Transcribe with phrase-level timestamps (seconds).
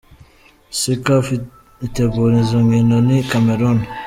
[0.77, 1.25] "Si Caf
[1.87, 3.79] itegura izo nkino, ni Cameroun.